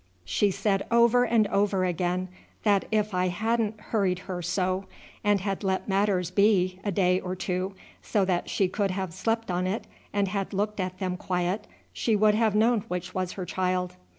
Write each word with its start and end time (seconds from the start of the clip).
She 0.25 0.49
said 0.49 0.83
over 0.89 1.25
and 1.27 1.45
over 1.49 1.85
again 1.85 2.29
that 2.63 2.85
if 2.89 3.13
I 3.13 3.27
hadn't 3.27 3.79
hurried 3.79 4.17
her 4.25 4.41
so, 4.41 4.85
and 5.23 5.41
had 5.41 5.63
let 5.63 5.87
matters 5.87 6.31
be 6.31 6.79
for 6.81 6.89
a 6.89 6.91
day 6.91 7.19
or 7.19 7.35
two, 7.35 7.75
so 8.01 8.25
that 8.25 8.49
she 8.49 8.67
could 8.67 8.89
have 8.89 9.13
slept 9.13 9.51
on 9.51 9.67
it 9.67 9.85
and 10.11 10.27
had 10.29 10.53
looked 10.53 10.79
at 10.79 10.97
them 10.97 11.17
quiet, 11.17 11.67
she 11.93 12.15
would 12.15 12.33
have 12.33 12.55
known 12.55 12.79
which 12.87 13.13
was 13.13 13.33
her 13.33 13.45
child. 13.45 13.93